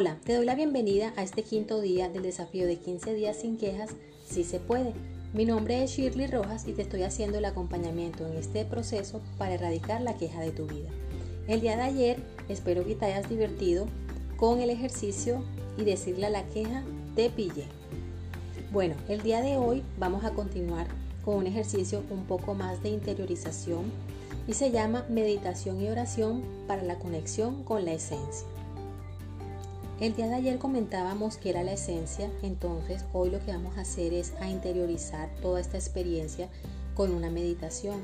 [0.00, 3.58] Hola, te doy la bienvenida a este quinto día del desafío de 15 días sin
[3.58, 3.90] quejas,
[4.26, 4.94] si se puede.
[5.34, 9.52] Mi nombre es Shirley Rojas y te estoy haciendo el acompañamiento en este proceso para
[9.52, 10.88] erradicar la queja de tu vida.
[11.48, 12.16] El día de ayer
[12.48, 13.88] espero que te hayas divertido
[14.38, 15.44] con el ejercicio
[15.76, 16.82] y decirle a la queja
[17.14, 17.66] te pillé.
[18.72, 20.86] Bueno, el día de hoy vamos a continuar
[21.26, 23.82] con un ejercicio un poco más de interiorización
[24.48, 28.46] y se llama meditación y oración para la conexión con la esencia.
[30.00, 33.82] El día de ayer comentábamos que era la esencia, entonces hoy lo que vamos a
[33.82, 36.48] hacer es a interiorizar toda esta experiencia
[36.94, 38.00] con una meditación.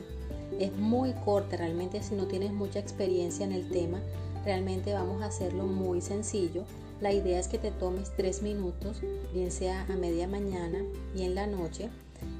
[0.60, 4.02] Es muy corta, realmente si no tienes mucha experiencia en el tema,
[4.44, 6.64] realmente vamos a hacerlo muy sencillo.
[7.00, 9.00] La idea es que te tomes tres minutos,
[9.32, 10.84] bien sea a media mañana
[11.16, 11.88] y en la noche,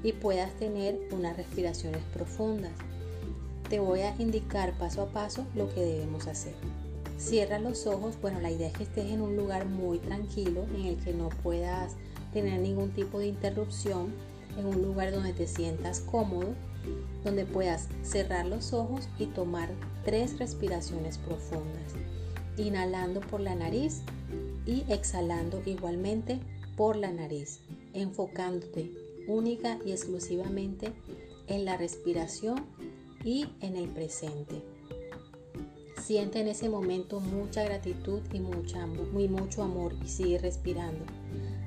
[0.02, 2.73] y puedas tener unas respiraciones profundas.
[3.70, 6.52] Te voy a indicar paso a paso lo que debemos hacer.
[7.19, 10.86] Cierra los ojos, bueno, la idea es que estés en un lugar muy tranquilo en
[10.86, 11.95] el que no puedas
[12.33, 14.12] tener ningún tipo de interrupción,
[14.59, 16.55] en un lugar donde te sientas cómodo,
[17.25, 19.70] donde puedas cerrar los ojos y tomar
[20.05, 21.94] tres respiraciones profundas,
[22.59, 24.03] inhalando por la nariz
[24.67, 26.39] y exhalando igualmente
[26.77, 27.61] por la nariz,
[27.94, 28.92] enfocándote
[29.27, 30.92] única y exclusivamente
[31.48, 32.64] en la respiración
[33.25, 34.75] y en el presente.
[36.07, 41.05] Siente en ese momento mucha gratitud y, mucho amor y sigue respirando.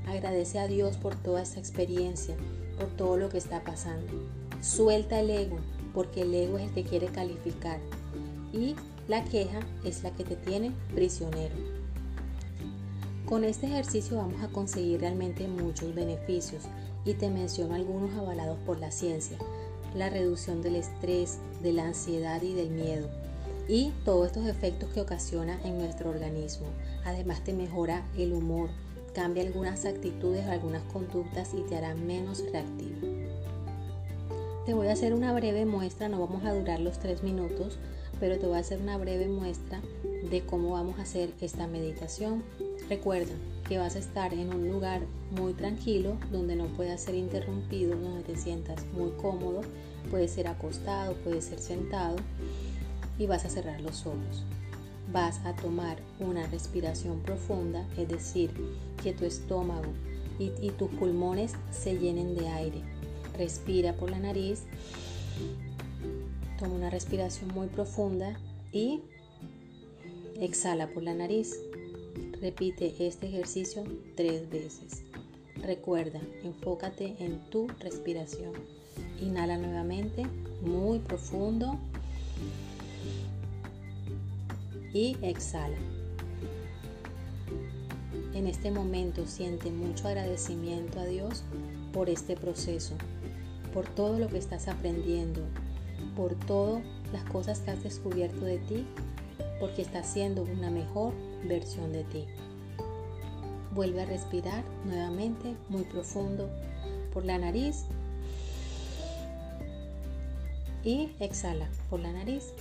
[0.08, 2.38] Agradece a Dios por toda esta experiencia,
[2.78, 4.14] por todo lo que está pasando.
[4.62, 5.58] Suelta el ego,
[5.94, 7.82] porque el ego es el que quiere calificar
[8.54, 8.76] y
[9.10, 11.56] la queja es la que te tiene prisionero.
[13.26, 16.64] Con este ejercicio vamos a conseguir realmente muchos beneficios
[17.04, 19.38] y te menciono algunos avalados por la ciencia.
[19.96, 23.19] La reducción del estrés, de la ansiedad y del miedo
[23.70, 26.66] y todos estos efectos que ocasiona en nuestro organismo.
[27.06, 28.72] Además te mejora el humor,
[29.14, 32.98] cambia algunas actitudes, algunas conductas y te hará menos reactivo.
[34.66, 37.78] Te voy a hacer una breve muestra, no vamos a durar los tres minutos,
[38.20, 39.82] pero te voy a hacer una breve muestra
[40.30, 42.44] de cómo vamos a hacer esta meditación.
[42.90, 43.34] Recuerda
[43.68, 48.24] que vas a estar en un lugar muy tranquilo, donde no puedas ser interrumpido, donde
[48.24, 49.62] te sientas muy cómodo,
[50.10, 52.16] puede ser acostado, puede ser sentado
[53.20, 54.44] y vas a cerrar los ojos.
[55.12, 58.52] Vas a tomar una respiración profunda, es decir,
[59.04, 59.92] que tu estómago
[60.40, 62.82] y, tus pulmones se llenen de aire.
[63.38, 64.64] Respira por la nariz,
[66.58, 68.40] toma una respiración muy profunda
[68.72, 69.02] y
[70.40, 71.60] exhala por la nariz.
[72.42, 73.84] Repite este ejercicio
[74.16, 75.04] tres veces.
[75.58, 78.54] Recuerda, enfócate en tu respiración.
[79.22, 80.26] Inhala nuevamente,
[80.62, 81.78] muy profundo
[84.94, 85.78] y exhala.
[88.34, 91.44] En este momento siente mucho agradecimiento a Dios
[91.94, 92.96] por este proceso,
[93.74, 95.42] por todo lo que estás aprendiendo,
[96.16, 98.86] por todas las cosas que has descubierto de ti,
[99.60, 101.14] porque estás siendo una mejor
[101.48, 102.26] versión de ti.
[103.74, 106.50] Vuelve a respirar nuevamente muy profundo
[107.14, 107.86] por la nariz
[110.84, 112.54] y exhala por la nariz.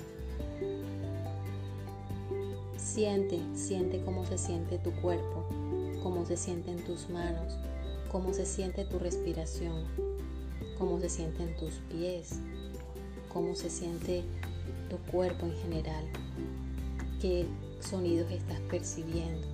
[2.98, 5.47] Siente, siente cómo se siente tu cuerpo,
[6.03, 7.56] cómo se sienten tus manos,
[8.10, 9.84] cómo se siente tu respiración,
[10.76, 12.41] cómo se sienten tus pies,
[13.32, 14.25] cómo se siente
[14.91, 16.04] tu cuerpo en general,
[17.22, 17.47] qué
[17.78, 19.47] sonidos estás percibiendo.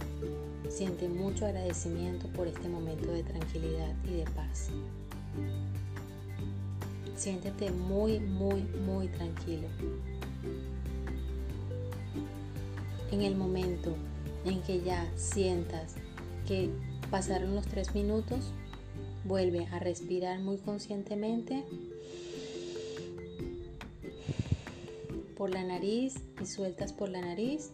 [0.71, 4.71] Siente mucho agradecimiento por este momento de tranquilidad y de paz.
[7.15, 9.69] Siéntete muy, muy, muy tranquilo
[13.15, 13.95] en el momento
[14.45, 15.95] en que ya sientas
[16.49, 16.69] que
[17.13, 18.53] pasaron los tres minutos,
[19.25, 21.65] vuelve a respirar muy conscientemente
[25.37, 27.71] por la nariz y sueltas por la nariz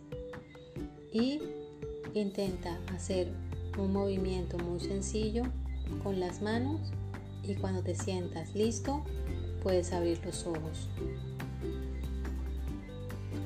[1.10, 1.40] y
[2.12, 3.32] intenta hacer
[3.78, 5.44] un movimiento muy sencillo
[6.02, 6.92] con las manos
[7.42, 9.02] y cuando te sientas listo
[9.62, 10.88] puedes abrir los ojos.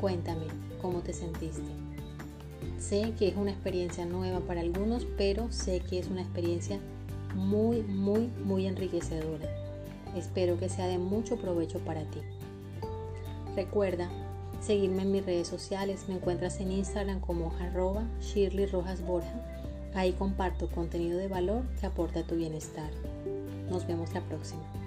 [0.00, 1.62] Cuéntame cómo te sentiste.
[2.78, 6.78] Sé que es una experiencia nueva para algunos, pero sé que es una experiencia
[7.34, 9.48] muy, muy, muy enriquecedora.
[10.14, 12.20] Espero que sea de mucho provecho para ti.
[13.56, 14.10] Recuerda
[14.60, 16.04] seguirme en mis redes sociales.
[16.06, 19.40] Me encuentras en Instagram como arroba Shirley Rojas Borja.
[19.94, 22.90] Ahí comparto contenido de valor que aporta a tu bienestar.
[23.70, 24.83] Nos vemos la próxima.